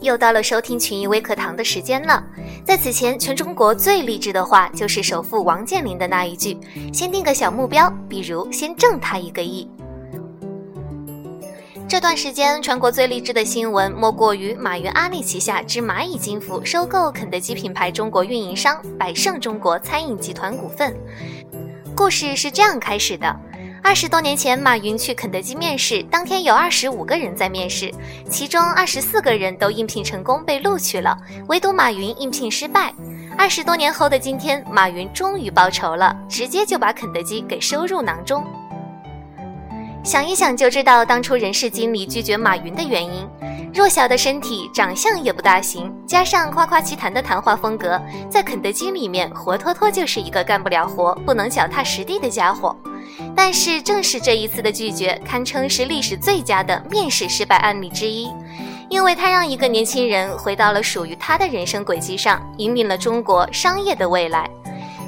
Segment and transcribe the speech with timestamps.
[0.00, 2.24] 又到了收听群益微课堂的时间了。
[2.64, 6.58] 在此前，全中国最励志的话就是首富王健林的那一句
[6.92, 9.68] ：“先定个小目标，比如先挣他一个亿。”
[11.88, 20.92] 这段时间，全国最励志的新闻莫过于马云阿里旗下之蚂蚁金服收购肯德基品牌中国运营商百胜中国餐饮集团股份。
[21.94, 23.40] 故事是这样开始的。
[23.86, 27.88] 二十多年前，马云去肯德基面试，当天有二十五个人在面试，
[28.28, 32.92] 其中二十四个人都应聘成功被录取了，唯独马云应聘失败。
[33.38, 38.42] 二十多年后的今天，马云终于报仇了，直接就把肯德基给收入囊中。
[40.02, 43.24] 想一想就知道，当初人事经理拒绝马云的原因：
[43.72, 52.76] 弱小的身体，长相也不大行，加上夸夸其谈的谈话风格，在肯德基里面活脱脱就是一个干不了活、不能脚踏实地的家伙。
[53.34, 58.28] 但是，正是这一次的拒绝，堪称是历史最佳的面试失败案例之一，
[58.88, 64.48] 因为他让一个年轻人回到了属于他的人生轨迹上，引领了中国商业的未来。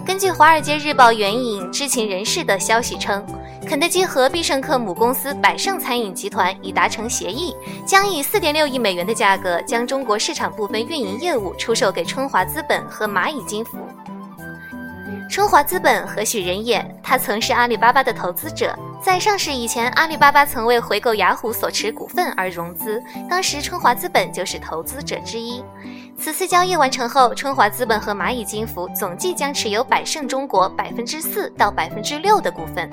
[0.06, 3.23] 根据《华尔街日报》援引知情人士的消息称，
[3.67, 13.77] 肯德基和必胜客母公司百胜餐饮集团已达成协议，将以四点六亿美元的价格将中国市场部分运营业务出售给春华资本和蚂蚁金服。
[15.39, 16.84] 春华资本何许人也？
[17.00, 25.62] 他曾是阿里巴巴的投资者，在上市以前，阿里巴巴曾为回购雅虎所持股份而融资，当时春华资本就是投资者之一。
[26.19, 32.91] 此次交易完成后，春华资本和蚂蚁金服总计将持有百胜中国百分之四到百分之六的股份。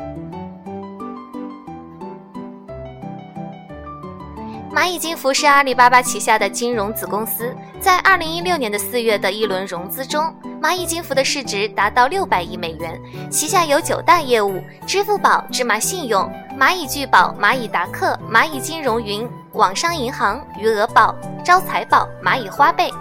[4.75, 10.35] 蚂蚁金服是阿里巴巴旗下的金融子公司，在二零一六年的四月的一轮融资中。
[10.61, 12.99] 蚂蚁金服的市值达到六百亿美元，
[13.31, 22.91] 旗下有九大业务：支付宝、芝麻信用、蚂蚁聚宝、蚂蚁达克、蚂蚁金融云、网商银行、余额宝、招财宝、蚂蚁花呗。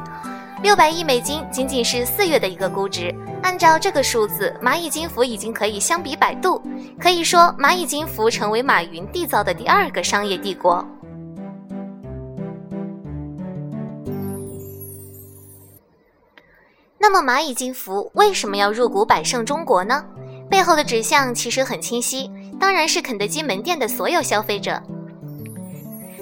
[0.62, 6.62] 六百亿美金仅仅是四月的一个估值，按照这个数字，蚂蚁金服已经可以相比百度，
[7.00, 10.86] 可以说蚂蚁金服成为马云缔造的第二个商业帝国。
[17.06, 20.02] 那么蚂蚁金服为什么要入股百胜中国呢？
[20.48, 24.82] 背后的指向其实很清晰，当然是肯德基门店的所有消费者。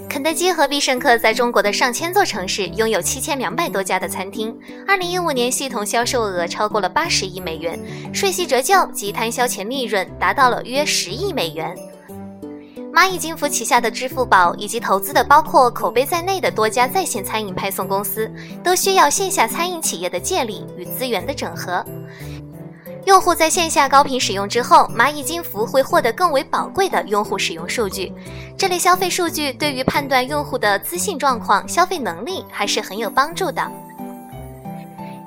[0.08, 4.52] 肯德基和必胜客在中国的上千座城市拥有七千两百多家的餐厅，
[4.84, 7.78] 二零一五年系统销售额超过了八十亿美元，
[8.12, 11.76] 税息折旧及摊销前利润达到了约十亿美元。
[12.94, 18.30] 蚂蚁金服旗下的支付宝以及投资的包括口碑在内的多家在线餐饮派送公司，
[18.62, 21.82] 都需要线下餐饮企业的借力与资源的整合。
[23.06, 28.12] 用户在线下高频使用之后，蚂蚁金服会获得更为宝贵的用户使用数据。
[28.58, 33.72] 这类消费数据对于判断用户的资信状况、消费能力还是很有帮助的。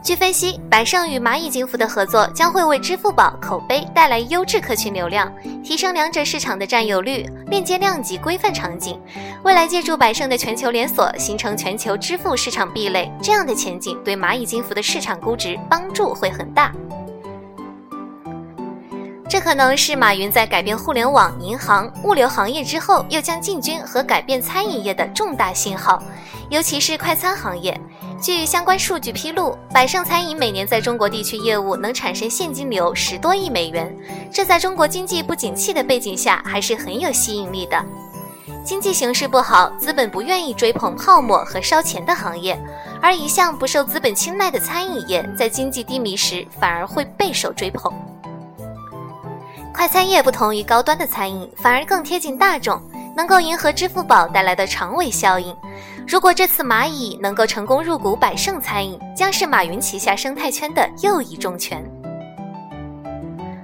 [0.06, 5.34] 据分析，百胜与蚂蚁金服的合作将会为支付宝口碑带来优质客群流量，
[5.64, 9.02] 提升两者市场的占有率，链接量级规范场景。
[9.44, 16.72] 未来借助百胜的全球连锁，形成全球支付市场壁垒，这样的前景对蚂蚁金服的市场估值帮助会很大。
[19.28, 26.00] 这可能是马云在改变互联网、银行、物流行业之后，又将进军和改变餐饮业的重大信号，
[26.52, 27.76] 尤其是快餐行业。
[28.22, 33.94] 据相关数据披露，百胜餐饮每年在中国地区业务能产生现金流十多亿美元，
[34.32, 37.84] 这在中国经济不景气的背景下还是很有吸引力的。
[38.64, 42.58] 经济形势不好，资本不愿意追捧泡沫和烧钱的行业，
[43.02, 47.94] 而一向不受资本青睐的餐饮业，在经济低迷时反而会备受追捧。
[49.74, 52.82] 快餐业不同于高端的餐饮，反而更贴近大众，
[53.16, 55.56] 能够迎合支付宝带来的长尾效应。
[56.08, 61.84] 如果这次蚂蚁能够成功入股百胜餐饮，将是马云旗下生态圈的又一重拳。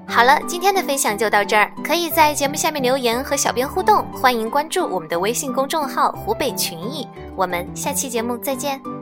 [0.07, 7.07] 好了，今天的分享就到这儿，可以在节目下面留言和小编互动，欢迎关注我们的微信公众号“湖北群艺”，
[7.38, 9.00] 我们下期节目再见。